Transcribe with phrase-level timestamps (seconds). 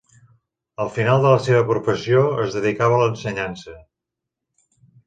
[0.85, 3.79] Al final de la seva professió es dedicava l'ensenyança.